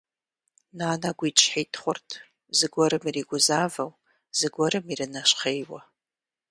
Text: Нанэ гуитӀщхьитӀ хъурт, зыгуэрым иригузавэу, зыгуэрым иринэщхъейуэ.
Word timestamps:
Нанэ 0.77 1.09
гуитӀщхьитӀ 1.17 1.77
хъурт, 1.81 2.07
зыгуэрым 2.57 3.03
иригузавэу, 3.09 3.91
зыгуэрым 4.37 4.85
иринэщхъейуэ. 4.93 5.81